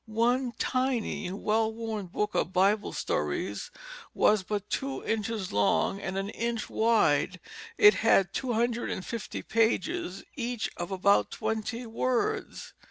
One 0.07 0.53
tiny, 0.57 1.31
well 1.31 1.71
worn 1.71 2.07
book 2.07 2.33
of 2.33 2.51
Bible 2.51 2.91
stories 2.91 3.69
was 4.15 4.41
but 4.41 4.67
two 4.67 5.05
inches 5.05 5.53
long 5.53 6.01
and 6.01 6.17
an 6.17 6.29
inch 6.29 6.71
wide. 6.71 7.39
It 7.77 7.93
had 7.93 8.33
two 8.33 8.53
hundred 8.53 8.89
and 8.89 9.05
fifty 9.05 9.43
pages, 9.43 10.23
each 10.35 10.71
of 10.75 10.89
about 10.89 11.29
twenty 11.29 11.85
words. 11.85 12.73